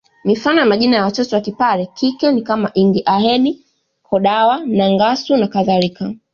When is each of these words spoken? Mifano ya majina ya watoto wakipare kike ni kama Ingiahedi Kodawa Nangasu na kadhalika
Mifano 0.23 0.59
ya 0.59 0.65
majina 0.65 0.95
ya 0.97 1.03
watoto 1.03 1.35
wakipare 1.35 1.85
kike 1.85 2.31
ni 2.31 2.41
kama 2.41 2.71
Ingiahedi 2.73 3.65
Kodawa 4.03 4.59
Nangasu 4.65 5.37
na 5.37 5.47
kadhalika 5.47 6.13